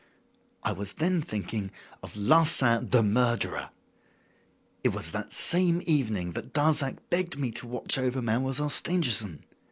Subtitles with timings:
[0.63, 1.69] "I was then thinking
[2.01, 3.69] of Larsan, the murderer.
[4.83, 9.43] It was that same evening that Darzac begged me to watch over Mademoiselle Stangerson.